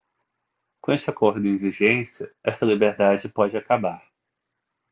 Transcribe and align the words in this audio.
com 0.81 0.91
este 0.93 1.11
acordo 1.11 1.45
em 1.47 1.55
vigência 1.59 2.33
esta 2.43 2.65
liberdade 2.65 3.29
pode 3.29 3.55
acabar 3.55 4.03